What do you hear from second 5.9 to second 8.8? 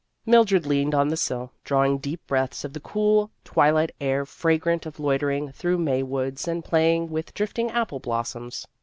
woods and playing with drifting apple blossoms.